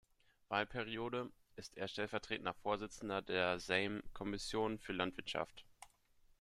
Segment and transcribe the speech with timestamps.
[0.49, 5.63] Wahlperiode ist er stellvertretender Vorsitzender der Sejm-Kommission für Landwirtschaft.